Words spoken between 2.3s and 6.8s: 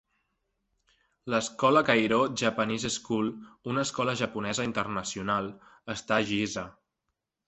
Japanese School, una escola japonesa internacional, està a Giza.